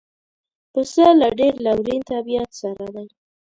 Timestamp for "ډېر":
1.39-1.53